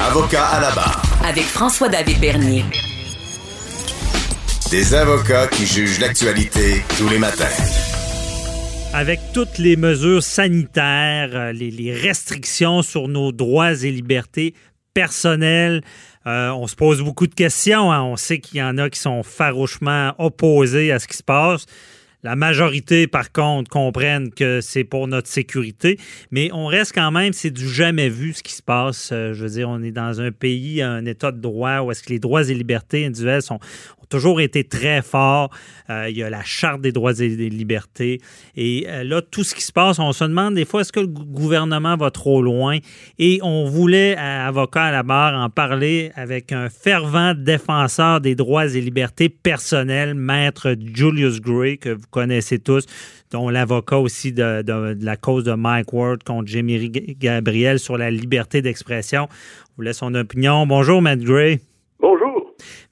Avocat 0.00 0.46
à 0.46 0.60
la 0.60 0.70
barre. 0.72 1.02
Avec 1.24 1.44
François-David 1.44 2.20
Bernier. 2.20 2.64
Des 4.70 4.94
avocats 4.94 5.46
qui 5.48 5.66
jugent 5.66 6.00
l'actualité 6.00 6.82
tous 6.96 7.08
les 7.08 7.18
matins. 7.18 7.44
Avec 8.94 9.20
toutes 9.34 9.58
les 9.58 9.76
mesures 9.76 10.22
sanitaires, 10.22 11.30
euh, 11.34 11.52
les, 11.52 11.70
les 11.70 11.92
restrictions 11.92 12.82
sur 12.82 13.08
nos 13.08 13.32
droits 13.32 13.72
et 13.72 13.90
libertés 13.90 14.54
personnelles, 14.94 15.82
euh, 16.26 16.50
on 16.50 16.66
se 16.66 16.76
pose 16.76 17.02
beaucoup 17.02 17.26
de 17.26 17.34
questions. 17.34 17.92
hein. 17.92 18.02
On 18.02 18.16
sait 18.16 18.38
qu'il 18.38 18.58
y 18.58 18.62
en 18.62 18.78
a 18.78 18.88
qui 18.90 18.98
sont 19.00 19.22
farouchement 19.22 20.14
opposés 20.18 20.92
à 20.92 20.98
ce 20.98 21.06
qui 21.08 21.16
se 21.16 21.22
passe. 21.22 21.66
La 22.24 22.36
majorité, 22.36 23.08
par 23.08 23.32
contre, 23.32 23.68
comprennent 23.68 24.30
que 24.30 24.60
c'est 24.60 24.84
pour 24.84 25.08
notre 25.08 25.26
sécurité, 25.26 25.98
mais 26.30 26.50
on 26.52 26.66
reste 26.66 26.92
quand 26.94 27.10
même, 27.10 27.32
c'est 27.32 27.50
du 27.50 27.68
jamais 27.68 28.08
vu 28.08 28.32
ce 28.32 28.44
qui 28.44 28.52
se 28.52 28.62
passe. 28.62 29.10
Euh, 29.10 29.32
je 29.34 29.42
veux 29.42 29.50
dire, 29.50 29.68
on 29.68 29.82
est 29.82 29.90
dans 29.90 30.20
un 30.20 30.30
pays, 30.30 30.82
un 30.82 31.04
état 31.04 31.32
de 31.32 31.40
droit 31.40 31.80
où 31.80 31.90
est-ce 31.90 32.04
que 32.04 32.10
les 32.10 32.20
droits 32.20 32.48
et 32.48 32.54
libertés 32.54 33.06
individuelles 33.06 33.42
sont, 33.42 33.56
ont 33.56 34.01
toujours 34.12 34.40
été 34.42 34.62
très 34.64 35.00
forts. 35.00 35.50
Euh, 35.88 36.06
il 36.10 36.16
y 36.16 36.22
a 36.22 36.28
la 36.28 36.42
Charte 36.44 36.82
des 36.82 36.92
droits 36.92 37.18
et 37.18 37.34
des 37.34 37.48
libertés. 37.48 38.20
Et 38.56 38.84
euh, 38.88 39.04
là, 39.04 39.22
tout 39.22 39.42
ce 39.42 39.54
qui 39.54 39.62
se 39.62 39.72
passe, 39.72 39.98
on 39.98 40.12
se 40.12 40.24
demande 40.24 40.54
des 40.54 40.66
fois, 40.66 40.82
est-ce 40.82 40.92
que 40.92 41.00
le 41.00 41.06
gou- 41.06 41.24
gouvernement 41.24 41.96
va 41.96 42.10
trop 42.10 42.42
loin? 42.42 42.78
Et 43.18 43.40
on 43.42 43.64
voulait, 43.64 44.14
à 44.16 44.46
avocat 44.46 44.84
à 44.84 44.92
la 44.92 45.02
barre, 45.02 45.34
en 45.34 45.48
parler 45.48 46.12
avec 46.14 46.52
un 46.52 46.68
fervent 46.68 47.34
défenseur 47.34 48.20
des 48.20 48.34
droits 48.34 48.66
et 48.66 48.80
libertés 48.80 49.30
personnelles, 49.30 50.14
maître 50.14 50.76
Julius 50.94 51.40
Gray, 51.40 51.78
que 51.78 51.90
vous 51.90 52.06
connaissez 52.10 52.58
tous, 52.58 52.84
dont 53.30 53.48
l'avocat 53.48 53.98
aussi 53.98 54.32
de, 54.32 54.62
la 55.02 55.16
cause 55.16 55.44
de 55.44 55.54
Mike 55.54 55.92
Ward 55.92 56.22
contre 56.22 56.48
Jérémy 56.48 56.90
Gabriel 57.18 57.78
sur 57.78 57.96
la 57.96 58.10
liberté 58.10 58.60
d'expression. 58.60 59.22
On 59.30 59.76
voulait 59.78 59.94
son 59.94 60.14
opinion. 60.14 60.66
Bonjour, 60.66 61.00
Matt 61.00 61.20
Gray. 61.20 61.60
Bonjour. 61.98 62.41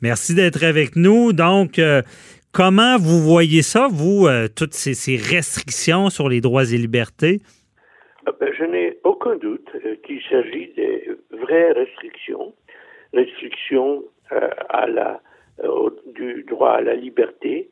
Merci 0.00 0.34
d'être 0.34 0.64
avec 0.64 0.96
nous. 0.96 1.32
Donc, 1.32 1.78
euh, 1.78 2.02
comment 2.52 2.96
vous 2.98 3.20
voyez 3.20 3.62
ça, 3.62 3.88
vous, 3.90 4.26
euh, 4.26 4.48
toutes 4.48 4.74
ces, 4.74 5.16
restrictions 5.16 6.10
sur 6.10 6.28
les 6.28 6.40
droits 6.40 6.64
et 6.64 6.78
libertés? 6.78 7.40
Ah 8.26 8.32
ben, 8.38 8.52
je 8.56 8.64
n'ai 8.64 8.98
aucun 9.04 9.36
doute 9.36 9.68
euh, 9.84 9.96
qu'il 10.04 10.20
s'agit 10.28 10.72
de 10.76 11.18
vraies 11.36 11.72
restrictions, 11.72 12.54
restrictions 13.12 14.02
euh, 14.32 14.48
euh, 15.64 15.90
du 16.14 16.44
droit 16.44 16.72
à 16.72 16.80
la 16.80 16.94
liberté, 16.94 17.68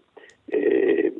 euh, 0.52 1.10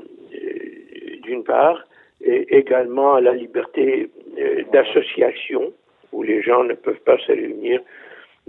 d'une 1.23 1.45
part, 1.45 1.85
et 2.21 2.59
également 2.59 3.15
à 3.15 3.21
la 3.21 3.33
liberté 3.33 4.11
euh, 4.39 4.63
d'association, 4.73 5.73
où 6.13 6.23
les 6.23 6.43
gens 6.43 6.65
ne 6.65 6.75
peuvent 6.75 7.01
pas 7.05 7.19
se 7.19 7.33
réunir 7.33 7.81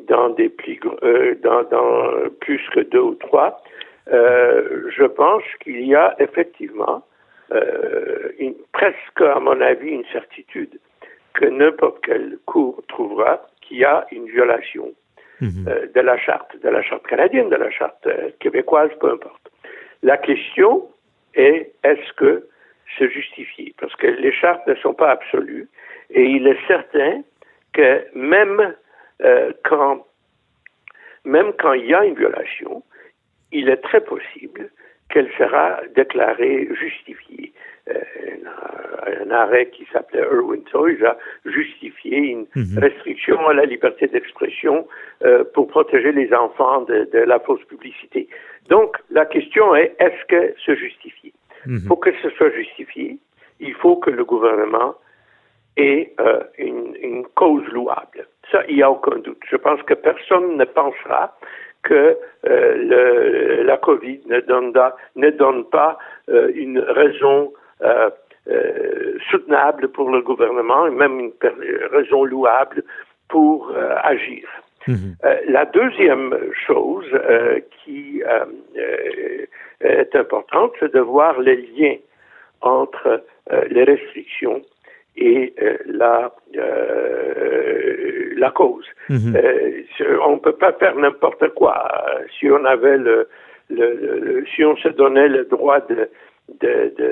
dans 0.09 0.29
des 0.29 0.51
euh, 1.03 1.35
dans, 1.41 1.63
dans 1.63 2.29
plus 2.41 2.61
que 2.73 2.81
deux 2.81 2.99
ou 2.99 3.15
trois. 3.15 3.61
Euh, 4.11 4.89
je 4.89 5.03
pense 5.03 5.43
qu'il 5.61 5.85
y 5.85 5.95
a 5.95 6.15
effectivement 6.19 7.03
euh, 7.51 8.29
une, 8.39 8.55
presque, 8.73 9.21
à 9.21 9.39
mon 9.39 9.61
avis, 9.61 9.89
une 9.89 10.05
certitude 10.11 10.79
que 11.33 11.45
n'importe 11.45 12.03
quelle 12.03 12.37
cour 12.45 12.81
trouvera 12.87 13.47
qu'il 13.61 13.77
y 13.77 13.85
a 13.85 14.05
une 14.11 14.25
violation 14.25 14.91
euh, 15.41 15.87
de 15.93 16.01
la 16.01 16.17
charte, 16.17 16.59
de 16.61 16.69
la 16.69 16.81
charte 16.81 17.05
canadienne, 17.07 17.49
de 17.49 17.55
la 17.55 17.69
charte 17.69 18.07
québécoise, 18.39 18.89
peu 18.99 19.11
importe. 19.11 19.51
La 20.01 20.17
question 20.17 20.89
est 21.35 21.71
est-ce 21.83 22.13
que 22.13 22.47
c'est 22.97 23.09
justifié 23.11 23.73
Parce 23.79 23.95
que 23.95 24.07
les 24.07 24.33
chartes 24.33 24.65
ne 24.67 24.75
sont 24.75 24.93
pas 24.93 25.11
absolues 25.11 25.67
et 26.09 26.23
il 26.23 26.47
est 26.47 26.57
certain 26.67 27.21
que 27.73 28.03
même 28.15 28.73
euh, 29.23 29.51
quand 29.63 30.05
même 31.25 31.51
quand 31.59 31.73
il 31.73 31.85
y 31.87 31.93
a 31.93 32.05
une 32.05 32.15
violation, 32.15 32.83
il 33.51 33.69
est 33.69 33.81
très 33.89 34.01
possible 34.01 34.69
qu'elle 35.09 35.29
sera 35.37 35.81
déclarée 35.95 36.69
justifiée. 36.73 37.51
Euh, 37.89 37.99
un, 38.45 39.23
un 39.27 39.31
arrêt 39.31 39.69
qui 39.69 39.85
s'appelait 39.91 40.21
Irwin 40.21 40.63
Toys 40.71 41.03
a 41.03 41.17
justifié 41.45 42.17
une 42.17 42.45
restriction 42.77 43.47
à 43.47 43.53
la 43.53 43.65
liberté 43.65 44.07
d'expression 44.07 44.87
euh, 45.23 45.43
pour 45.53 45.67
protéger 45.67 46.11
les 46.11 46.31
enfants 46.33 46.81
de, 46.81 47.09
de 47.11 47.19
la 47.19 47.39
fausse 47.39 47.63
publicité. 47.65 48.27
Donc, 48.69 48.97
la 49.09 49.25
question 49.25 49.75
est, 49.75 49.95
est-ce 49.99 50.25
que 50.25 50.53
c'est 50.63 50.75
justifié? 50.75 51.33
Pour 51.87 51.99
que 51.99 52.11
ce 52.21 52.29
soit 52.31 52.51
justifié, 52.51 53.17
il 53.59 53.73
faut 53.73 53.97
que 53.97 54.11
le 54.11 54.23
gouvernement 54.23 54.95
ait 55.79 56.13
euh, 56.19 56.43
une, 56.57 56.95
une 57.01 57.25
cause 57.35 57.65
louable. 57.71 58.27
Ça, 58.51 58.63
il 58.67 58.75
n'y 58.77 58.83
a 58.83 58.91
aucun 58.91 59.17
doute. 59.19 59.41
Je 59.49 59.55
pense 59.57 59.81
que 59.83 59.93
personne 59.93 60.57
ne 60.57 60.65
pensera 60.65 61.37
que 61.83 62.17
euh, 62.47 62.75
le, 62.91 63.63
la 63.63 63.77
COVID 63.77 64.21
ne 64.27 64.39
donne, 64.41 64.71
da- 64.73 64.95
ne 65.15 65.29
donne 65.29 65.63
pas 65.65 65.97
euh, 66.29 66.51
une 66.55 66.79
raison 66.79 67.53
euh, 67.81 68.09
soutenable 69.29 69.89
pour 69.89 70.09
le 70.09 70.21
gouvernement 70.21 70.87
et 70.87 70.91
même 70.91 71.19
une 71.19 71.33
raison 71.91 72.23
louable 72.23 72.83
pour 73.27 73.71
agir. 74.03 74.43
Euh, 74.87 75.35
la 75.47 75.65
deuxième 75.65 76.35
chose 76.65 77.05
qui 77.77 78.23
est 79.81 80.15
importante, 80.15 80.71
c'est 80.79 80.93
de 80.93 80.99
voir 80.99 81.39
les 81.39 81.57
liens 81.57 81.97
entre 82.61 83.23
les 83.69 83.83
restrictions 83.83 84.61
et 85.21 85.53
euh, 85.61 85.77
la 85.85 86.31
euh, 86.57 88.33
la 88.37 88.51
cause. 88.51 88.85
Euh, 89.35 89.81
c'est- 89.97 90.15
on 90.25 90.37
peut 90.39 90.53
pas 90.65 90.73
faire 90.73 90.95
n'importe 90.95 91.49
quoi. 91.59 91.75
Euh, 91.91 92.23
Si 92.39 92.49
on 92.49 92.63
avait 92.65 92.97
le, 92.97 93.27
le, 93.69 94.45
si 94.55 94.63
on 94.63 94.75
se 94.77 94.89
donnait 94.89 95.27
le 95.27 95.43
droit 95.45 95.79
de 95.81 96.09
de, 96.61 96.73
de 96.97 97.09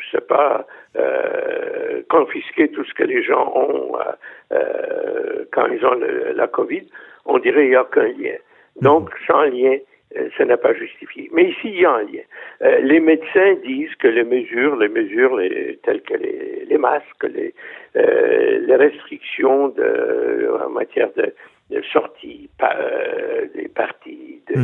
je 0.00 0.10
sais 0.12 0.24
pas 0.26 0.66
euh, 0.96 2.02
confisquer 2.08 2.68
tout 2.68 2.84
ce 2.84 2.94
que 2.94 3.04
les 3.04 3.22
gens 3.22 3.52
ont 3.54 3.96
euh, 3.96 4.12
euh, 4.56 5.44
quand 5.52 5.66
ils 5.66 5.84
ont 5.86 5.94
le- 5.94 6.32
la 6.34 6.48
Covid, 6.48 6.86
on 7.26 7.38
dirait 7.38 7.62
qu'il 7.62 7.70
n'y 7.70 7.76
a 7.76 7.82
aucun 7.82 8.08
lien. 8.08 8.36
Donc, 8.80 9.10
sans 9.26 9.42
lien, 9.42 9.76
euh, 10.16 10.28
ce 10.36 10.42
n'est 10.42 10.56
pas 10.56 10.74
justifié. 10.74 11.28
Mais 11.32 11.44
ici, 11.44 11.64
il 11.74 11.80
y 11.80 11.84
a 11.84 11.92
un 11.92 12.02
lien. 12.02 12.22
Euh, 12.62 12.78
les 12.80 13.00
médecins 13.00 13.54
disent 13.64 13.94
que 13.96 14.08
les 14.08 14.24
mesures, 14.24 14.76
les 14.76 14.88
mesures 14.88 15.36
les- 15.36 15.78
telles 15.84 16.02
que 16.02 16.14
les, 16.14 16.64
les 16.68 16.78
masques, 16.78 17.24
les, 17.24 17.54
euh, 17.96 18.58
les 18.66 18.76
restrictions 18.76 19.68
de, 19.68 20.50
en 20.64 20.70
matière 20.70 21.10
de, 21.16 21.34
de 21.70 21.82
sortie, 21.92 22.48
euh, 22.62 23.46
des 23.54 23.68
partis, 23.68 24.42
de- 24.48 24.54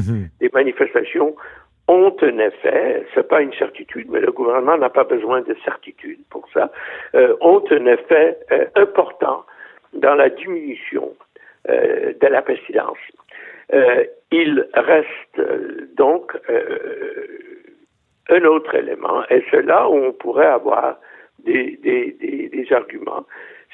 des 0.41 0.51
manifestations, 0.53 1.35
ont 1.89 2.17
un 2.23 2.39
effet, 2.39 3.05
c'est 3.15 3.27
pas 3.29 3.43
une 3.43 3.53
certitude, 3.55 4.07
mais 4.11 4.21
le 4.21 4.31
gouvernement 4.33 4.79
n'a 4.79 4.89
pas 4.89 5.05
besoin 5.05 5.41
de 5.43 5.55
certitude 5.65 6.21
pour 6.31 6.49
ça, 6.55 6.71
ont 7.41 7.63
un 7.71 7.87
effet 7.87 8.39
important 8.77 9.45
dans 9.93 10.15
la 10.15 10.29
diminution 10.31 11.13
de 11.69 12.27
la 12.27 12.41
pestilence. 12.41 12.99
Euh, 13.75 14.05
il 14.33 14.67
reste 14.75 15.39
euh, 15.39 15.89
donc 15.97 16.33
euh, 16.49 17.27
un 18.31 18.45
autre 18.45 18.75
élément, 18.75 19.23
et 19.31 19.45
c'est 19.51 19.63
là 19.63 19.89
où 19.89 19.95
on 19.95 20.13
pourrait 20.13 20.47
avoir 20.47 20.99
des, 21.45 21.79
des, 21.83 22.17
des, 22.21 22.49
des 22.49 22.73
arguments, 22.73 23.25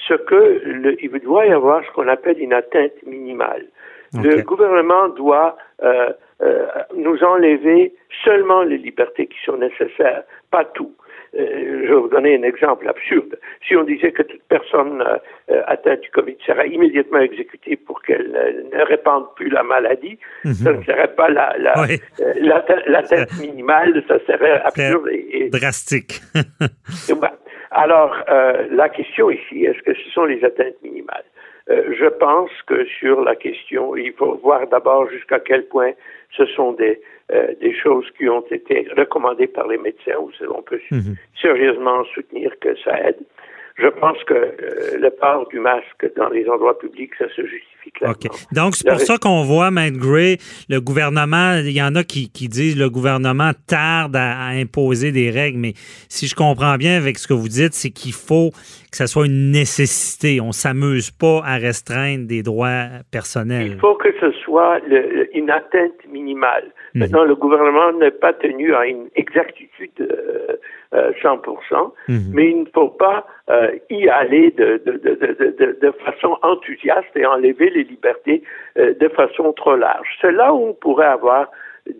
ce 0.06 0.14
que 0.14 0.60
le, 0.64 0.96
il 1.02 1.10
doit 1.20 1.46
y 1.46 1.52
avoir 1.52 1.84
ce 1.84 1.90
qu'on 1.92 2.08
appelle 2.08 2.40
une 2.40 2.52
atteinte 2.52 3.02
minimale. 3.06 3.66
Le 4.14 4.40
gouvernement 4.42 5.08
doit 5.10 5.56
euh, 5.82 6.12
euh, 6.40 6.66
nous 6.96 7.22
enlever 7.22 7.92
seulement 8.24 8.62
les 8.62 8.78
libertés 8.78 9.26
qui 9.26 9.38
sont 9.44 9.58
nécessaires, 9.58 10.24
pas 10.50 10.64
tout. 10.64 10.94
Euh, 11.36 11.82
je 11.84 11.88
vais 11.88 11.94
vous 12.00 12.08
donner 12.08 12.36
un 12.38 12.42
exemple 12.42 12.88
absurde. 12.88 13.38
Si 13.66 13.76
on 13.76 13.84
disait 13.84 14.12
que 14.12 14.22
toute 14.22 14.42
personne 14.48 15.02
euh, 15.02 15.16
euh, 15.50 15.62
atteinte 15.66 16.00
du 16.00 16.10
Covid 16.10 16.36
serait 16.46 16.68
immédiatement 16.70 17.18
exécutée 17.20 17.76
pour 17.76 18.00
qu'elle 18.02 18.30
ne 18.72 18.82
répande 18.84 19.26
plus 19.36 19.50
la 19.50 19.62
maladie, 19.62 20.18
ça 20.44 20.72
ne 20.72 20.82
serait 20.84 21.14
pas 21.14 21.28
la, 21.28 21.54
la, 21.58 21.74
Oui. 21.82 22.00
l'atteinte 22.86 23.38
minimale, 23.40 24.02
ça 24.08 24.18
serait 24.26 24.60
absurde 24.62 25.08
et, 25.10 25.44
et- 25.46 25.50
Drastique. 25.50 26.20
voilà. 27.08 27.34
Alors, 27.70 28.16
euh, 28.30 28.66
la 28.70 28.88
question 28.88 29.30
ici, 29.30 29.64
est-ce 29.66 29.82
que 29.82 29.94
ce 29.94 30.10
sont 30.10 30.24
les 30.24 30.42
atteintes 30.44 30.80
minimales? 30.82 31.24
Euh, 31.70 31.94
je 31.98 32.06
pense 32.06 32.50
que 32.66 32.84
sur 32.86 33.22
la 33.22 33.36
question, 33.36 33.94
il 33.96 34.12
faut 34.12 34.36
voir 34.36 34.66
d'abord 34.68 35.08
jusqu'à 35.10 35.38
quel 35.40 35.66
point 35.66 35.92
ce 36.36 36.46
sont 36.46 36.72
des, 36.72 37.00
euh, 37.30 37.54
des 37.60 37.74
choses 37.74 38.06
qui 38.16 38.28
ont 38.28 38.44
été 38.50 38.88
recommandées 38.96 39.48
par 39.48 39.66
les 39.68 39.78
médecins, 39.78 40.16
où 40.18 40.30
on 40.54 40.62
peut 40.62 40.80
sérieusement 41.40 42.04
soutenir 42.14 42.52
que 42.60 42.74
ça 42.76 42.98
aide. 43.08 43.18
Je 43.78 43.86
pense 43.86 44.22
que 44.24 44.34
euh, 44.34 44.98
le 44.98 45.10
port 45.10 45.46
du 45.48 45.60
masque 45.60 46.10
dans 46.16 46.28
les 46.30 46.48
endroits 46.48 46.78
publics, 46.78 47.12
ça 47.16 47.26
se 47.28 47.42
justifie 47.42 47.92
clairement. 47.92 48.16
Donc, 48.52 48.74
c'est 48.74 48.88
pour 48.88 49.00
ça 49.00 49.18
qu'on 49.18 49.42
voit, 49.42 49.70
Matt 49.70 49.94
Gray, 49.94 50.38
le 50.68 50.80
gouvernement, 50.80 51.54
il 51.54 51.70
y 51.70 51.82
en 51.82 51.94
a 51.94 52.02
qui, 52.02 52.30
qui 52.30 52.48
disent 52.48 52.76
le 52.76 52.90
gouvernement 52.90 53.52
tarde 53.68 54.16
à, 54.16 54.48
imposer 54.48 55.12
des 55.12 55.30
règles, 55.30 55.58
mais 55.58 55.74
si 56.08 56.26
je 56.26 56.34
comprends 56.34 56.76
bien 56.76 56.96
avec 56.96 57.18
ce 57.18 57.28
que 57.28 57.34
vous 57.34 57.48
dites, 57.48 57.74
c'est 57.74 57.90
qu'il 57.90 58.12
faut 58.12 58.50
que 58.90 58.96
ça 58.96 59.06
soit 59.06 59.26
une 59.26 59.52
nécessité. 59.52 60.40
On 60.40 60.52
s'amuse 60.52 61.10
pas 61.10 61.42
à 61.44 61.56
restreindre 61.56 62.26
des 62.26 62.42
droits 62.42 62.86
personnels. 63.12 63.72
Il 63.74 63.78
faut 63.78 63.94
que 63.94 64.08
ce 64.20 64.32
soit 64.48 64.80
une 65.34 65.50
atteinte 65.50 66.00
minimale. 66.10 66.64
Mhm. 66.94 67.00
Maintenant, 67.00 67.24
le 67.24 67.34
gouvernement 67.34 67.92
n'est 67.92 68.10
pas 68.10 68.32
tenu 68.32 68.74
à 68.74 68.86
une 68.86 69.08
exactitude 69.14 69.90
euh, 70.00 71.12
100%, 71.22 71.32
euh, 71.52 72.12
mhm. 72.12 72.30
mais 72.32 72.50
il 72.50 72.60
ne 72.60 72.68
faut 72.74 72.88
pas 72.88 73.26
euh, 73.50 73.72
y 73.90 74.08
aller 74.08 74.50
de, 74.52 74.80
de, 74.86 74.92
de, 74.92 75.78
de, 75.80 75.90
façon 76.04 76.38
enthousiaste 76.42 77.14
et 77.14 77.26
enlever 77.26 77.70
les 77.70 77.84
libertés 77.84 78.42
euh, 78.78 78.94
de 78.94 79.08
façon 79.08 79.52
trop 79.52 79.76
large. 79.76 80.08
C'est 80.20 80.32
là 80.32 80.54
où 80.54 80.68
on 80.68 80.74
pourrait 80.74 81.06
avoir 81.06 81.50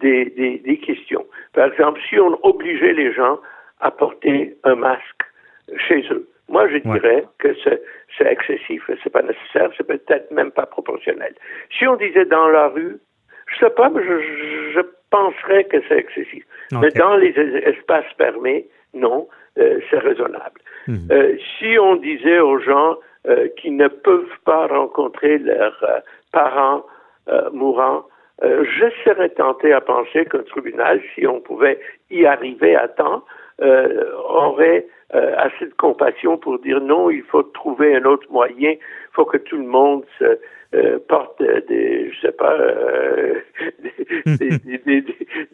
des, 0.01 0.27
des, 0.27 0.59
des, 0.59 0.79
questions. 0.79 1.27
Par 1.53 1.67
exemple, 1.71 2.01
si 2.09 2.19
on 2.19 2.39
obligeait 2.43 2.95
les 2.95 3.13
gens 3.13 3.39
à 3.81 3.91
porter 3.91 4.57
un 4.65 4.75
masque 4.75 5.23
chez 5.77 6.03
eux, 6.11 6.27
moi 6.49 6.69
je 6.69 6.79
dirais 6.79 7.25
que 7.39 7.49
c'est, 7.65 8.27
excessif, 8.27 8.91
c'est 9.03 9.11
pas 9.11 9.23
nécessaire, 9.23 9.71
c'est 9.77 9.87
peut-être 9.87 10.31
même 10.31 10.51
pas 10.51 10.67
proportionnel. 10.67 11.35
Si 11.77 11.87
on 11.87 11.97
disait 11.97 12.25
dans 12.25 12.49
la 12.49 12.69
rue, 12.69 12.99
je 13.47 13.59
sais 13.59 13.71
pas, 13.71 13.89
mais 13.91 14.03
je, 14.03 14.73
je 14.75 14.81
penserais 15.11 15.65
que 15.65 15.79
c'est 15.89 15.99
excessif. 15.99 16.45
Mais 16.73 16.91
dans 16.91 17.17
les 17.17 17.31
espaces 17.65 18.05
fermés, 18.17 18.67
non, 18.95 19.29
euh, 19.59 19.81
c'est 19.91 19.99
raisonnable. 19.99 20.61
Mhm. 20.87 21.09
Euh, 21.11 21.37
si 21.59 21.79
on 21.79 21.97
disait 21.97 22.41
aux 22.41 22.59
gens 22.59 22.97
euh, 23.27 23.49
qui 23.57 23.71
ne 23.71 23.89
peuvent 23.89 24.39
pas 24.45 24.67
rencontrer 24.67 25.39
leurs 25.39 26.03
parents 26.33 26.85
mourants, 27.53 28.05
je 28.43 28.87
serais 29.05 29.29
tenté 29.29 29.71
à 29.75 29.83
penser 29.83 30.25
qu'un 30.25 30.45
tribunal, 30.45 31.03
si 31.15 31.27
on 31.27 31.41
pouvait 31.41 31.79
y 32.11 32.25
arriver 32.25 32.75
à 32.75 32.89
temps, 32.89 33.23
aurait 33.61 34.87
assez 35.11 35.67
de 35.67 35.75
compassion 35.77 36.37
pour 36.37 36.59
dire 36.59 36.81
non, 36.81 37.11
il 37.11 37.23
faut 37.23 37.43
trouver 37.43 37.97
un 37.97 38.05
autre 38.05 38.27
moyen, 38.31 38.73
il 38.73 38.79
faut 39.13 39.25
que 39.25 39.39
tout 39.39 39.57
le 39.57 39.67
monde 39.67 40.05
se, 40.19 40.39
euh, 40.75 40.99
porte 41.09 41.43
des, 41.43 42.11
je 42.11 42.21
sais 42.21 42.33
pas, 42.33 42.53
euh, 42.53 43.41
des, 44.27 45.03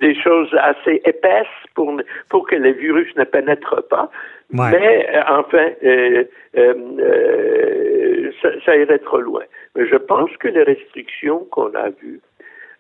des, 0.01 0.15
choses 0.21 0.53
assez 0.59 1.01
épaisses 1.05 1.47
pour, 1.77 2.01
pour 2.29 2.49
que 2.49 2.57
le 2.57 2.73
virus 2.73 3.15
ne 3.15 3.23
pénètre 3.23 3.81
pas. 3.89 4.11
Mais 4.51 5.09
euh, 5.15 5.23
enfin, 5.29 5.69
ça, 8.43 8.49
ça, 8.65 8.77
irait 8.77 8.99
trop 8.99 9.21
loin. 9.21 9.45
Mais 9.77 9.87
je 9.87 9.95
pense 9.95 10.37
que 10.39 10.49
les 10.49 10.65
restrictions 10.65 11.47
qu'on 11.53 11.73
a 11.75 11.91
vues, 11.91 12.21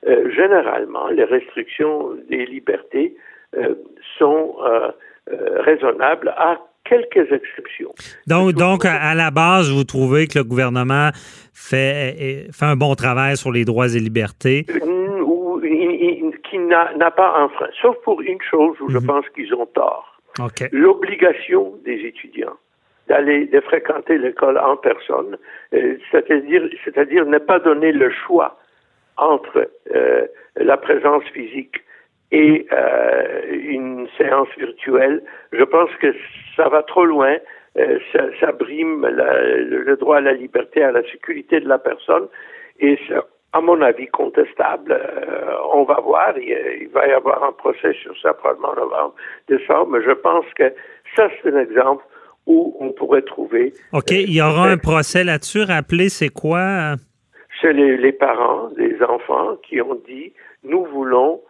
généralement, 0.05 1.07
les 1.11 1.25
restrictions 1.25 2.15
des 2.29 2.47
libertés 2.47 3.15
sont 4.19 4.57
raisonnables 5.27 6.29
à 6.37 6.59
quelques 6.85 7.33
exceptions. 7.33 7.95
Donc, 8.27 8.53
donc 8.53 8.85
à 8.85 9.15
la 9.15 9.31
base, 9.31 9.71
vous 9.71 9.85
trouvez 9.85 10.27
que 10.27 10.39
le 10.39 10.45
gouvernement 10.45 11.11
fait, 11.55 12.47
fait 12.53 12.65
un 12.67 12.77
bon 12.77 12.95
travail 12.95 13.37
sur 13.37 13.51
les 13.51 13.65
droits 13.65 13.89
et 13.89 14.01
libertés? 14.01 14.67
Ou, 14.83 15.61
qui 16.55 16.59
n'a 16.59 17.11
pas 17.11 17.35
un 17.37 17.49
frein, 17.49 17.69
sauf 17.81 17.97
pour 18.05 18.21
une 18.21 18.41
chose 18.43 18.77
où 18.81 18.91
je 18.91 18.99
mhm. 18.99 19.07
pense 19.07 19.29
qu'ils 19.35 19.55
ont 19.55 19.67
tort. 19.67 20.21
L'obligation 20.73 21.75
des 21.85 22.01
étudiants 22.07 22.57
d'aller 23.09 23.47
de 23.47 23.61
fréquenter 23.61 24.19
l'école 24.19 24.59
en 24.59 24.77
personne, 24.77 25.37
euh, 25.75 25.97
c'est-à-dire 26.11 26.63
c'est-à-dire 26.85 27.27
ne 27.27 27.39
pas 27.39 27.59
donner 27.59 27.93
le 27.93 28.11
choix 28.11 28.59
entre 29.17 29.71
euh, 29.95 30.27
la 30.57 30.77
présence 30.77 31.25
physique 31.25 31.85
et 32.35 32.67
euh, 32.73 33.43
une 33.53 34.09
séance 34.19 34.49
virtuelle. 34.59 35.23
Je 35.53 35.63
pense 35.63 35.91
que 36.01 36.13
ça 36.57 36.69
va 36.69 36.83
trop 36.83 37.05
loin. 37.05 37.37
Euh, 37.79 37.99
ça, 38.13 38.25
ça, 38.41 38.53
brime 38.53 39.07
le, 39.07 39.97
droit 39.97 40.17
à 40.17 40.21
la 40.21 40.33
liberté, 40.33 40.83
à 40.83 40.91
la 40.91 41.03
sécurité 41.11 41.61
de 41.61 41.69
la 41.69 41.79
personne, 41.79 42.27
et 42.81 42.99
c'est, 43.07 43.15
à 43.53 43.61
mon 43.61 43.81
avis, 43.83 44.09
contestable. 44.09 44.93
Euh, 44.93 45.55
on 45.73 45.85
va 45.85 46.01
voir, 46.01 46.37
il, 46.37 46.89
va 46.93 47.07
y 47.07 47.13
avoir 47.13 47.45
un 47.45 47.53
procès 47.53 47.93
sur 48.03 48.17
ça 48.21 48.35
probablement 48.35 48.71
en 48.71 48.77
novembre, 48.77 49.15
décembre, 49.49 49.91
mais 49.93 50.03
je 50.05 50.13
pense 50.13 50.47
que 50.57 50.73
ça, 51.15 51.29
c'est 51.43 51.53
un 51.53 51.61
exemple 51.61 52.05
où 52.47 52.77
on 52.81 52.91
pourrait 52.91 53.23
trouver... 53.23 53.73
OK, 53.93 54.11
il 54.11 54.35
y 54.35 54.43
aura 54.43 54.69
un 54.69 54.77
procès 54.77 55.25
là-dessus. 55.25 55.63
Rappelez, 55.63 56.09
c'est 56.09 56.29
quoi? 56.29 56.97
C'est 57.61 57.73
les, 57.73 57.97
les 57.97 58.13
parents 58.13 58.69
des 58.77 59.01
enfants 59.03 59.57
qui 59.63 59.81
ont 59.81 60.01
dit, 60.07 60.33
nous 60.65 60.85
voulons 60.87 61.41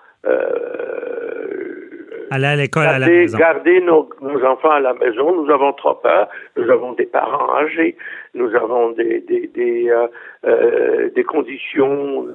Aller 2.34 2.46
à 2.46 2.56
l'école 2.56 2.86
à 2.86 2.98
la 2.98 3.06
maison. 3.06 3.38
Garder 3.38 3.80
nos, 3.80 4.08
enfants 4.44 4.70
à 4.70 4.80
la 4.80 4.94
maison. 4.94 5.40
Nous 5.40 5.50
avons 5.52 5.72
trop 5.72 5.94
peur. 5.94 6.28
Nous 6.56 6.68
avons 6.68 6.92
des 6.94 7.06
parents 7.06 7.54
âgés. 7.56 7.96
Nous 8.34 8.52
avons 8.56 8.90
des, 8.90 9.20
des, 9.20 9.46
des, 9.54 9.88
euh, 9.88 10.08
euh 10.44 11.10
des 11.14 11.22
conditions 11.22 12.26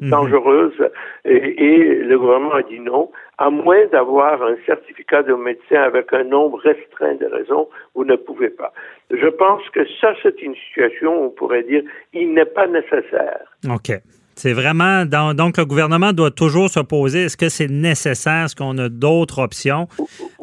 mhm. 0.00 0.08
dangereuses. 0.08 0.88
Et, 1.26 1.36
et, 1.36 1.94
le 1.96 2.18
gouvernement 2.18 2.54
a 2.54 2.62
dit 2.62 2.80
non. 2.80 3.10
À 3.36 3.50
moins 3.50 3.84
d'avoir 3.92 4.42
un 4.42 4.56
certificat 4.64 5.22
de 5.22 5.34
médecin 5.34 5.82
avec 5.82 6.10
un 6.14 6.24
nombre 6.24 6.58
restreint 6.60 7.16
de 7.16 7.26
raisons, 7.26 7.68
vous 7.94 8.06
ne 8.06 8.16
pouvez 8.16 8.48
pas. 8.48 8.72
Je 9.10 9.26
pense 9.26 9.68
que 9.70 9.80
ça, 10.00 10.14
c'est 10.22 10.40
une 10.40 10.54
situation 10.54 11.20
où 11.20 11.26
on 11.26 11.30
pourrait 11.30 11.64
dire 11.64 11.82
il 12.14 12.32
n'est 12.32 12.46
pas 12.46 12.68
nécessaire. 12.68 13.44
OK. 13.68 13.92
C'est 14.34 14.52
vraiment 14.52 15.04
donc 15.04 15.58
le 15.58 15.64
gouvernement 15.64 16.12
doit 16.12 16.30
toujours 16.30 16.68
se 16.68 16.80
poser 16.80 17.24
est-ce 17.24 17.36
que 17.36 17.48
c'est 17.48 17.70
nécessaire, 17.70 18.44
est-ce 18.44 18.56
qu'on 18.56 18.78
a 18.78 18.88
d'autres 18.88 19.40
options? 19.40 19.88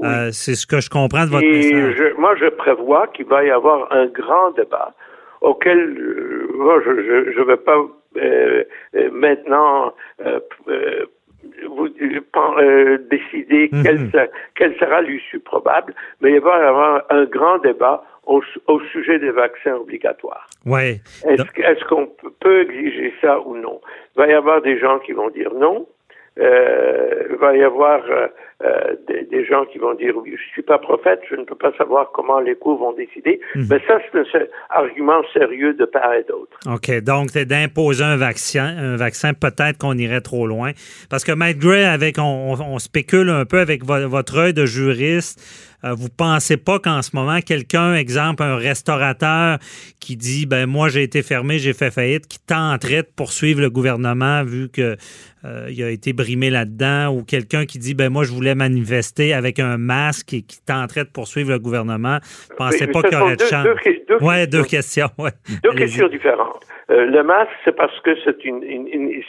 Euh, 0.04 0.30
C'est 0.32 0.56
ce 0.56 0.68
que 0.68 0.80
je 0.80 0.90
comprends 0.90 1.26
de 1.26 1.32
votre 1.32 1.48
message. 1.48 2.14
moi, 2.18 2.36
je 2.40 2.48
prévois 2.48 3.08
qu'il 3.08 3.26
va 3.26 3.44
y 3.44 3.52
avoir 3.52 3.92
un 3.92 4.08
grand 4.08 4.52
débat 4.52 4.94
auquel 5.42 5.80
euh, 5.80 6.82
je 7.34 7.40
ne 7.40 7.46
vais 7.46 7.58
pas 7.58 7.78
euh, 8.18 8.64
maintenant 9.12 9.94
vous, 11.68 11.90
décider 13.10 13.70
mm-hmm. 13.72 14.30
quelle 14.56 14.76
sera 14.78 15.02
l'issue 15.02 15.40
probable, 15.40 15.94
mais 16.22 16.34
il 16.34 16.42
va 16.42 16.60
y 16.60 16.66
avoir 16.66 17.04
un 17.10 17.26
grand 17.26 17.60
débat 17.60 18.04
au, 18.30 18.80
sujet 18.92 19.20
des 19.20 19.31
vaccins 19.31 19.76
obligatoires. 19.76 20.48
Ouais. 20.66 21.02
Est-ce 21.26 21.84
qu'on 21.86 22.08
peut 22.40 22.62
exiger 22.62 23.14
ça 23.22 23.40
ou 23.42 23.58
non? 23.58 23.81
Il 24.16 24.20
va 24.20 24.28
y 24.28 24.34
avoir 24.34 24.62
des 24.62 24.80
gens 24.80 25.00
qui 25.00 25.14
vont 25.14 25.30
dire 25.30 25.54
non. 25.54 25.88
Euh, 26.40 27.28
il 27.31 27.36
va 27.38 27.56
y 27.56 27.64
avoir 27.64 28.02
euh, 28.62 28.96
des, 29.08 29.46
gens 29.46 29.66
qui 29.66 29.78
vont 29.78 29.94
dire 29.94 30.16
oui, 30.18 30.36
je 30.36 30.52
suis 30.52 30.62
pas 30.62 30.78
prophète, 30.78 31.22
je 31.30 31.36
ne 31.36 31.44
peux 31.46 31.56
pas 31.56 31.72
savoir 31.78 32.12
comment 32.12 32.40
les 32.42 32.56
cours 32.56 32.78
vont 32.78 32.92
décider. 32.92 33.40
Mhm. 33.56 33.68
Mais 33.70 33.80
ça, 33.88 34.00
c'est 34.12 34.20
un 34.20 34.46
argument 34.70 35.22
sérieux 35.34 35.74
de 35.74 35.86
part 35.86 36.14
et 36.14 36.24
d'autre. 36.24 36.58
OK. 36.68 37.02
Donc, 37.02 37.30
c'est 37.32 37.46
d'imposer 37.46 38.04
un 38.04 38.18
vaccin, 38.18 38.66
un 38.78 38.98
vaccin, 38.98 39.33
peut-être 39.33 39.78
qu'on 39.78 39.98
irait 39.98 40.22
trop 40.22 40.45
loin. 40.45 40.72
Parce 41.10 41.24
que 41.24 41.31
Matt 41.31 41.57
Gray, 41.57 41.86
avec, 41.86 42.18
on, 42.19 42.78
spécule 42.80 43.30
un 43.30 43.45
peu 43.45 43.60
avec 43.60 43.86
votre 43.86 44.38
œil 44.38 44.54
de 44.54 44.66
juriste. 44.66 45.40
Euh, 45.86 45.94
vous 45.94 46.10
pensez 46.10 46.57
pas 46.57 46.80
qu'en 46.80 47.02
ce 47.02 47.12
moment, 47.14 47.40
quelqu'un, 47.40 47.95
exemple, 47.95 48.44
un 48.44 48.57
restaurateur 48.57 49.60
qui 50.00 50.18
dit, 50.18 50.45
ben 50.45 50.66
moi 50.66 50.90
j'ai 50.90 51.04
été 51.04 51.22
fermé, 51.22 51.57
j'ai 51.57 51.74
fait 51.74 51.92
faillite, 51.92 52.28
qui 52.28 52.40
tenterait 52.40 53.04
de 53.04 53.10
poursuivre 53.16 53.62
le 53.62 53.69
gouvernement 53.69 54.44
vu 54.44 54.68
que 54.69 54.98
euh, 55.45 55.68
il 55.69 55.81
a 55.81 55.90
été 55.90 56.12
brimé 56.12 56.50
là-dedans, 56.50 57.16
ou 57.16 57.24
quelqu'un 57.24 57.66
qui 57.66 57.80
dit, 57.80 57.94
ben 57.94 58.10
moi 58.10 58.26
je 58.26 58.31
voulais 58.31 58.49
manifester 58.56 59.34
avec 59.34 59.60
un 59.60 59.78
masque 59.78 60.34
et 60.34 60.42
qui 60.42 60.62
tenterait 60.66 61.06
de 61.06 61.10
poursuivre 61.10 61.52
le 61.52 61.60
gouvernement, 61.60 62.20
ne 62.52 62.56
pensez 62.56 62.88
pas 62.88 63.02
qu'il 63.04 63.18
y 63.18 63.22
aurait 63.22 63.36
de 63.36 63.44
chance. 63.44 63.66
Deux, 63.66 64.48
deux 64.48 64.64
questions. 64.64 65.10
Deux 65.64 65.74
questions 65.74 66.08
différentes. 66.08 66.66
Euh, 66.90 67.06
le 67.06 67.24
masque, 67.24 67.52
c'est 67.64 67.76
parce 67.76 67.98
que 68.02 68.16
c'est 68.24 68.44
une, 68.46 68.64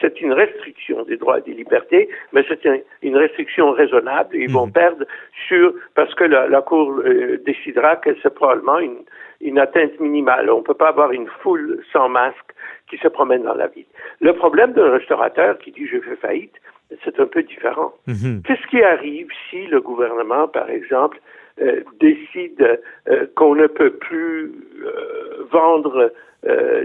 c'est 0.01 0.21
une 0.21 0.33
restriction 0.33 1.03
des 1.05 1.17
droits 1.17 1.39
et 1.39 1.43
des 1.43 1.53
libertés, 1.53 2.09
mais 2.33 2.45
c'est 2.49 2.65
une, 3.03 3.17
restriction 3.17 3.73
raisonnable. 3.73 4.35
Ils 4.35 4.51
vont 4.51 4.67
mhm. 4.67 4.73
perdre 4.73 5.05
sur 5.47 5.75
parce 5.95 6.15
que 6.15 6.25
la, 6.25 6.63
Cour 6.63 7.03
euh, 7.05 7.39
décidera 7.45 7.97
que 7.97 8.11
c'est 8.23 8.35
probablement 8.35 8.79
une, 8.79 9.05
une 9.41 9.59
atteinte 9.59 9.99
minimale. 10.01 10.51
On 10.51 10.59
ne 10.59 10.63
peut 10.63 10.75
pas 10.75 10.89
avoir 10.89 11.13
une 11.13 11.27
foule 11.43 11.83
sans 11.93 12.09
masque 12.09 12.55
qui 12.89 12.97
se 12.99 13.09
promène 13.09 13.43
dans 13.43 13.55
la 13.55 13.67
ville. 13.67 13.87
Le 14.21 14.33
problème 14.33 14.73
d'un 14.73 14.91
restaurateur 14.91 15.59
qui 15.59 15.71
dit 15.71 15.87
je 15.87 16.01
fais 16.01 16.17
faillite, 16.17 16.55
c'est 17.05 17.19
un 17.21 17.27
peu 17.27 17.43
différent. 17.43 17.93
Mhm. 18.07 18.43
Qu'est-ce 18.45 18.67
qui 18.69 18.83
arrive 18.83 19.29
si 19.49 19.67
le 19.67 19.81
gouvernement, 19.81 20.49
par 20.49 20.71
exemple, 20.71 21.21
euh, 21.61 21.83
décide 22.01 22.81
euh, 23.09 23.27
qu'on 23.37 23.55
ne 23.55 23.67
peut 23.67 23.93
plus 23.93 24.53
euh, 24.83 25.45
vendre 25.51 26.13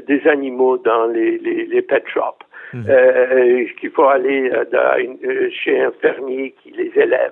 des 0.06 0.28
animaux 0.28 0.78
dans 0.78 1.06
les, 1.06 1.38
les, 1.38 1.82
pet 1.82 2.04
shops, 2.14 2.44
mhm. 2.74 2.86
qu'il 3.80 3.90
faut 3.92 4.04
aller 4.04 4.52
chez 5.64 5.80
un 5.80 5.92
fermier 6.02 6.54
qui 6.62 6.72
les 6.72 6.92
élève 6.94 7.32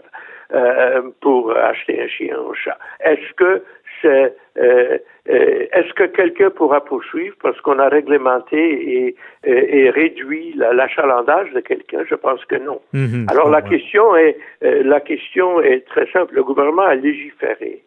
pour 1.19 1.51
acheter 1.53 2.01
un 2.01 2.07
chien 2.07 2.37
ou 2.39 2.51
un 2.51 2.53
chat? 2.53 2.79
Est-ce 3.01 3.33
que 3.33 3.61
c'est 4.03 4.35
euh, 4.57 4.97
euh, 5.29 5.65
est-ce 5.71 5.93
que 5.93 6.03
quelqu'un 6.03 6.51
pourra 6.51 6.83
poursuivre? 6.83 7.35
Parce 7.41 7.59
qu'on 7.61 7.79
a 7.79 7.87
réglementé 7.89 8.57
et, 8.57 9.15
et, 9.45 9.89
réduit 9.89 10.53
l'achalandage 10.55 11.51
de 11.53 11.61
quelqu'un 11.61 12.03
Je 12.07 12.15
pense 12.15 12.43
que 12.45 12.55
non. 12.55 12.81
Mhm, 12.93 13.27
Alors 13.29 13.49
la 13.49 13.61
question 13.61 14.15
est 14.15 14.37
euh, 14.63 14.83
la 14.83 14.99
question 14.99 15.61
est 15.61 15.87
très 15.87 16.07
simple. 16.11 16.35
Le 16.35 16.43
gouvernement 16.43 16.83
a 16.83 16.95
légiféré. 16.95 17.83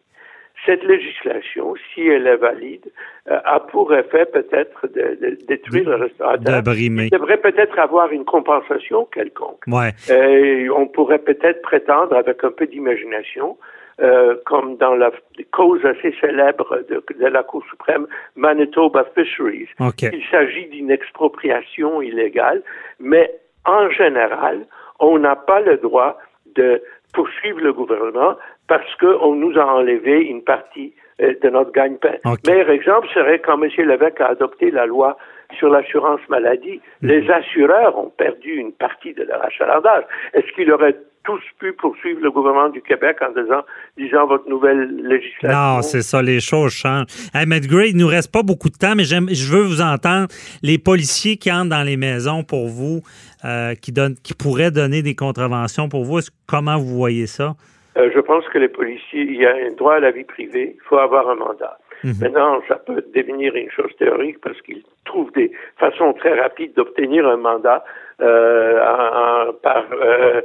Cette 0.65 0.83
législation, 0.83 1.75
si 1.93 2.01
elle 2.07 2.25
est 2.25 2.35
valide, 2.35 2.91
euh, 3.29 3.39
a 3.45 3.59
pour 3.59 3.93
effet 3.93 4.25
peut-être 4.25 4.87
de, 4.87 5.17
de 5.21 5.37
détruire 5.47 5.87
le 5.87 5.95
restaurateur. 5.95 6.61
De 6.61 6.65
brimer. 6.65 7.03
Il 7.05 7.09
devrait 7.11 7.37
peut-être 7.37 7.77
avoir 7.77 8.11
une 8.11 8.25
compensation 8.25 9.05
quelconque. 9.05 9.61
Ouais. 9.67 9.91
Euh, 10.09 10.67
on 10.75 10.87
pourrait 10.87 11.19
peut-être 11.19 11.61
prétendre, 11.61 12.15
avec 12.15 12.43
un 12.43 12.49
peu 12.51 12.65
d'imagination, 12.65 13.57
euh, 14.01 14.35
comme 14.45 14.77
dans 14.77 14.95
la 14.95 15.11
cause 15.51 15.83
assez 15.85 16.15
célèbre 16.21 16.83
de, 16.89 17.03
de 17.19 17.25
la 17.25 17.43
Cour 17.43 17.63
suprême, 17.69 18.05
Manitoba 18.35 19.05
Fisheries, 19.15 19.69
OK. 19.79 20.03
il 20.03 20.23
s'agit 20.29 20.67
d'une 20.67 20.91
expropriation 20.91 22.01
illégale, 22.01 22.61
mais 22.99 23.33
en 23.65 23.89
général, 23.89 24.65
on 24.99 25.19
n'a 25.19 25.35
pas 25.35 25.61
le 25.61 25.77
droit 25.77 26.17
de 26.55 26.81
poursuivre 27.13 27.59
le 27.61 27.73
gouvernement 27.73 28.35
parce 28.67 28.95
qu'on 28.95 29.35
nous 29.35 29.57
a 29.57 29.65
enlevé 29.65 30.21
une 30.25 30.43
partie 30.43 30.93
euh, 31.21 31.33
de 31.41 31.49
notre 31.49 31.71
gagne-pain. 31.71 32.17
Ok. 32.25 32.39
Meilleur 32.47 32.69
exemple 32.69 33.07
serait 33.13 33.39
quand 33.39 33.61
M. 33.61 33.69
Lévesque 33.77 34.21
a 34.21 34.27
adopté 34.27 34.71
la 34.71 34.85
loi 34.85 35.17
sur 35.57 35.69
l'assurance 35.69 36.21
maladie. 36.29 36.81
Mhm. 37.01 37.09
Les 37.09 37.31
assureurs 37.31 37.97
ont 37.97 38.09
perdu 38.09 38.55
une 38.55 38.73
partie 38.73 39.13
de 39.13 39.23
leur 39.23 39.43
achalandage. 39.43 40.03
Est-ce 40.33 40.51
qu'ils 40.53 40.71
auraient 40.71 40.97
tous 41.27 41.41
pu 41.59 41.73
poursuivre 41.73 42.21
le 42.23 42.31
gouvernement 42.31 42.69
du 42.69 42.81
Québec 42.81 43.17
en 43.21 43.29
disant, 43.39 43.61
disant 43.97 44.25
votre 44.25 44.49
nouvelle 44.49 44.95
législation? 45.03 45.49
Non, 45.49 45.81
c'est 45.83 46.01
ça, 46.01 46.21
les 46.23 46.39
choses 46.39 46.71
changent. 46.71 47.05
Hey, 47.35 47.45
Matt 47.45 47.67
Gray, 47.67 47.89
il 47.91 47.97
nous 47.97 48.07
reste 48.07 48.31
pas 48.31 48.41
beaucoup 48.43 48.69
de 48.69 48.77
temps, 48.77 48.95
mais 48.95 49.03
j'aime, 49.03 49.27
je 49.29 49.51
veux 49.53 49.61
vous 49.63 49.81
entendre. 49.81 50.27
Les 50.63 50.77
policiers 50.79 51.35
qui 51.37 51.51
entrent 51.51 51.69
dans 51.69 51.83
les 51.83 51.97
maisons 51.97 52.43
pour 52.43 52.67
vous, 52.67 53.01
euh, 53.45 53.75
qui, 53.75 53.91
donnent, 53.91 54.15
qui 54.23 54.33
pourraient 54.33 54.71
donner 54.71 55.01
des 55.03 55.13
contraventions 55.15 55.89
pour 55.89 56.03
vous, 56.05 56.19
comment 56.47 56.77
vous 56.77 56.97
voyez 56.97 57.27
ça? 57.27 57.53
Euh, 57.97 58.09
je 58.15 58.19
pense 58.21 58.45
que 58.53 58.57
les 58.57 58.69
policiers, 58.69 59.21
il 59.23 59.35
y 59.35 59.45
a 59.45 59.53
un 59.53 59.73
droit 59.75 59.95
à 59.95 59.99
la 59.99 60.11
vie 60.11 60.23
privée, 60.23 60.75
il 60.75 60.81
faut 60.87 60.97
avoir 60.97 61.29
un 61.29 61.35
mandat. 61.35 61.77
Mhm. 62.03 62.13
Maintenant, 62.21 62.61
ça 62.67 62.75
peut 62.75 63.03
devenir 63.15 63.55
une 63.55 63.71
chose 63.71 63.89
théorique 63.97 64.39
parce 64.41 64.61
qu'ils 64.61 64.83
trouvent 65.03 65.31
des 65.33 65.51
façons 65.79 66.13
très 66.13 66.39
rapides 66.39 66.73
d'obtenir 66.75 67.27
un 67.27 67.37
mandat 67.37 67.83
euh, 68.21 68.79
en- 68.83 69.49
en- 69.49 69.53
par 69.53 69.83
euh, 69.93 70.41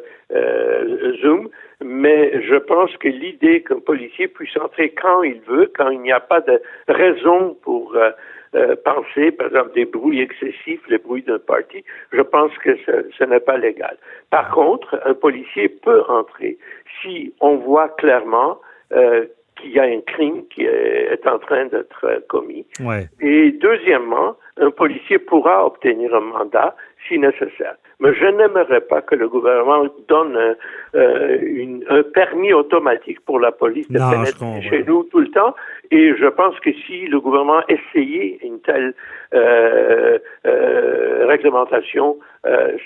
Zoom, 1.23 1.49
mais 1.83 2.43
je 2.43 2.57
pense 2.57 2.97
que 2.99 3.09
l'idée 3.09 3.63
qu'un 3.63 3.81
policier 3.81 4.29
puisse 4.29 4.57
entrer 4.57 4.91
quand 4.91 5.23
il 5.23 5.41
veut, 5.43 5.71
quand 5.77 5.91
il 5.91 6.01
n'y 6.01 6.13
a 6.13 6.21
pas 6.21 6.41
de 6.41 6.61
raison 6.89 7.57
pour 7.63 7.95
euh, 7.97 8.11
euh, 8.55 8.77
penser, 8.85 9.33
par 9.33 9.47
exemple, 9.47 9.73
des 9.75 9.87
bruits 9.87 10.21
excessifs, 10.21 10.83
les 10.89 10.99
bruits 10.99 11.23
d'un 11.23 11.39
parti, 11.39 11.85
je 12.13 12.21
pense 12.21 12.53
que 12.59 12.77
ce, 12.85 13.07
ce 13.17 13.25
n'est 13.25 13.41
pas 13.41 13.57
légal. 13.57 13.97
Par 14.31 14.51
contre, 14.51 15.01
un 15.07 15.15
policier 15.15 15.69
peut 15.69 16.03
entrer 16.09 16.59
si 17.01 17.33
on 17.41 17.57
voit 17.57 17.89
clairement 17.89 18.61
euh, 18.93 19.25
qu'il 19.57 19.71
y 19.71 19.79
a 19.79 19.85
un 19.85 20.01
crime 20.01 20.47
qui 20.49 20.65
est, 20.65 21.13
est 21.13 21.27
en 21.27 21.39
train 21.39 21.67
d'être 21.67 22.25
commis. 22.29 22.67
Ouais. 22.81 23.09
Et 23.21 23.53
deuxièmement, 23.53 24.37
un 24.61 24.71
policier 24.71 25.19
pourra 25.19 25.65
obtenir 25.67 26.15
un 26.15 26.21
mandat 26.21 26.75
si 27.09 27.19
nécessaire. 27.19 27.77
Mais 28.01 28.15
je 28.15 28.25
n'aimerais 28.27 28.81
pas 28.81 29.01
que 29.01 29.15
le 29.15 29.29
gouvernement 29.29 29.85
donne 30.09 30.37
un, 30.37 30.55
euh, 30.99 31.39
une- 31.41 31.85
un 31.89 32.03
permis 32.03 32.53
automatique 32.53 33.21
pour 33.25 33.39
la 33.41 33.51
police 33.53 33.89
de 33.91 33.99
Non, 33.99 34.11
pénétrer 34.11 34.63
chez 34.69 34.85
nous 34.85 35.05
tout 35.05 35.21
le 35.21 35.29
temps. 35.31 35.55
Et 35.91 36.13
je 36.19 36.27
pense 36.27 36.59
que 36.61 36.71
si 36.87 37.07
le 37.07 37.21
gouvernement 37.21 37.63
essayait 37.69 38.39
une 38.43 38.61
telle 38.61 38.95
euh, 39.35 40.19
euh, 40.47 41.27
réglementation, 41.27 42.19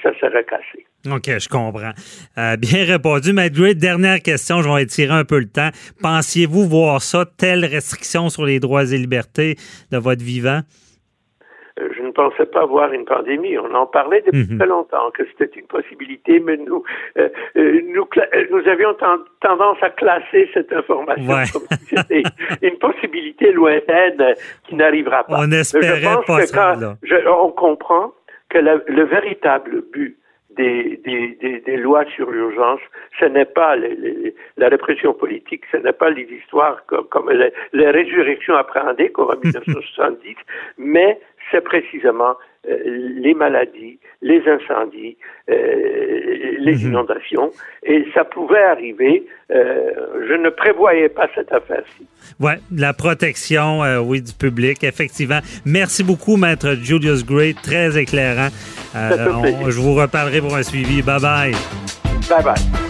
ça 0.02 0.10
serait 0.20 0.44
cassé. 0.44 0.86
OK, 1.10 1.24
je 1.38 1.48
comprends. 1.48 1.92
Bien 2.58 2.84
répondu. 2.84 3.32
Matt 3.32 3.52
Gray, 3.52 3.74
dernière 3.74 4.20
question, 4.20 4.60
je 4.62 4.68
vais 4.68 4.82
étirer 4.82 5.12
un 5.14 5.24
peu 5.24 5.38
le 5.38 5.48
temps. 5.48 5.70
Pensiez-vous 6.02 6.64
voir 6.68 7.00
ça, 7.02 7.24
telle 7.38 7.64
restriction 7.64 8.28
sur 8.28 8.44
les 8.44 8.60
droits 8.60 8.84
et 8.92 8.98
libertés 8.98 9.56
de 9.90 9.98
votre 9.98 10.22
vivant? 10.22 10.60
Pensais 12.16 12.46
pas 12.46 12.64
voir 12.64 12.92
une 12.94 13.04
pandémie. 13.04 13.58
On 13.58 13.74
en 13.74 13.86
parlait 13.86 14.22
depuis 14.24 14.46
Mhm. 14.50 14.58
très 14.58 14.66
longtemps 14.66 15.10
que 15.12 15.22
c'était 15.30 15.52
une 15.60 15.66
possibilité, 15.66 16.40
mais 16.40 16.56
nous, 16.56 16.82
euh, 17.18 17.28
euh, 17.58 17.80
nous, 17.94 18.08
euh, 18.16 18.46
nous 18.50 18.66
avions 18.74 18.94
ten- 18.94 19.22
tendance 19.42 19.76
à 19.82 19.90
classer 19.90 20.48
cette 20.54 20.72
information 20.72 21.30
Ouais. 21.30 21.44
comme 21.52 21.66
si 21.76 21.94
c'était 21.94 22.22
une 22.68 22.78
possibilité 22.78 23.52
lointaine 23.52 24.34
qui 24.66 24.74
n'arrivera 24.76 25.24
pas. 25.24 25.36
On 25.40 25.50
espérait 25.52 26.00
je 26.00 26.06
pense 26.06 26.24
pas 26.24 26.40
que 26.40 26.46
ça, 26.46 26.74
quand 26.80 26.94
je- 27.02 27.28
on 27.28 27.50
comprend 27.52 28.12
que 28.48 28.58
la- 28.58 28.80
le 28.86 29.04
véritable 29.04 29.82
but 29.92 30.16
des, 30.56 30.98
des, 31.04 31.36
des, 31.42 31.60
des 31.60 31.76
lois 31.76 32.06
sur 32.16 32.30
l'urgence, 32.30 32.80
ce 33.20 33.26
n'est 33.26 33.44
pas 33.44 33.76
les- 33.76 33.94
les- 33.94 34.34
la 34.56 34.68
répression 34.68 35.12
politique, 35.12 35.64
ce 35.70 35.76
n'est 35.76 35.92
pas 35.92 36.08
les 36.08 36.26
histoires 36.38 36.78
comme, 36.86 37.06
comme 37.08 37.28
les, 37.30 37.52
les 37.74 37.90
résurrections 37.90 38.54
appréhendées 38.56 39.10
comme 39.10 39.28
en 39.28 39.36
1970, 39.44 40.34
mais 40.78 41.20
c'est 41.50 41.62
précisément 41.64 42.34
euh, 42.68 42.76
les 43.16 43.32
maladies, 43.34 43.98
les 44.22 44.42
incendies, 44.48 45.16
euh, 45.48 45.54
les 46.58 46.74
Mhm. 46.74 46.88
inondations, 46.90 47.50
et 47.84 48.04
ça 48.14 48.24
pouvait 48.24 48.62
arriver. 48.64 49.24
euh, 49.52 49.92
je 50.28 50.34
ne 50.34 50.50
prévoyais 50.50 51.08
pas 51.08 51.28
cette 51.32 51.52
affaire-ci. 51.52 52.04
Oui, 52.40 52.54
la 52.76 52.92
protection, 52.92 53.82
oui, 54.02 54.20
du 54.20 54.32
public, 54.32 54.82
effectivement. 54.82 55.38
Merci 55.64 56.02
beaucoup, 56.02 56.36
Maître 56.36 56.74
Julius 56.82 57.24
Gray, 57.24 57.54
très 57.54 57.96
éclairant. 57.96 58.48
On- 58.96 59.70
je 59.70 59.78
vous 59.80 59.94
reparlerai 59.94 60.40
pour 60.40 60.56
un 60.56 60.64
suivi. 60.64 61.00
Bye 61.02 61.20
bye. 61.20 61.52
Bye 62.28 62.42
bye. 62.42 62.85